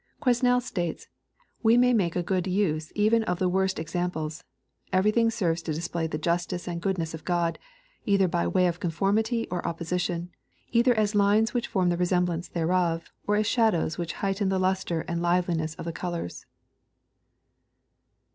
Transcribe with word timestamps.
Quesnel 0.19 0.59
says," 0.59 1.07
We 1.61 1.77
may 1.77 1.93
make 1.93 2.15
a 2.15 2.23
good 2.23 2.47
use 2.47 2.91
even 2.95 3.21
of 3.25 3.37
the 3.37 3.47
worst 3.47 3.79
ex 3.79 3.93
amples. 3.93 4.43
Everything 4.91 5.29
serves 5.29 5.61
to 5.61 5.75
display 5.75 6.07
the 6.07 6.17
justice 6.17 6.67
and 6.67 6.81
goodness 6.81 7.13
of 7.13 7.23
God, 7.23 7.59
either 8.03 8.27
by 8.27 8.47
way 8.47 8.65
of 8.65 8.79
conformity 8.79 9.47
or 9.51 9.63
opposition, 9.63 10.31
either 10.71 10.95
as 10.95 11.13
lines 11.13 11.53
which 11.53 11.67
form 11.67 11.89
the 11.89 11.97
resemblance 11.97 12.47
thereof, 12.47 13.11
or 13.27 13.35
as 13.35 13.45
shadows 13.45 13.99
which 13.99 14.13
heighten 14.25 14.49
the 14.49 14.57
luster 14.57 15.01
and 15.01 15.21
liveliness 15.21 15.75
of 15.75 15.85
the 15.85 15.93
colors." 15.93 16.47